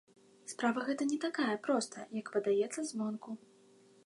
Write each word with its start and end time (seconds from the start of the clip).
Справа 0.53 0.85
гэта 0.87 1.07
не 1.11 1.19
такая 1.27 1.55
простая, 1.67 2.07
як 2.23 2.35
падаецца 2.37 2.79
звонку. 2.93 3.41